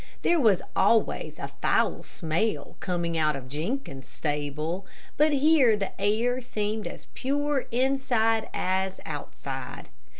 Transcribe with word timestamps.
There 0.23 0.39
was 0.39 0.63
always 0.75 1.37
a 1.37 1.47
foul 1.61 2.01
smell 2.01 2.75
coming 2.79 3.19
out 3.19 3.35
of 3.35 3.47
Jenkins's 3.47 4.11
stable, 4.11 4.87
but 5.15 5.31
here 5.31 5.77
the 5.77 5.91
air 6.01 6.41
seemed 6.41 6.87
as 6.87 7.05
pure 7.13 7.67
inside 7.71 8.49
as 8.51 8.99
outside. 9.05 9.89